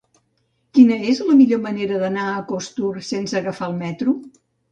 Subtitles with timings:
[0.77, 4.19] Quina és la millor manera d'anar a Costur sense agafar el metro?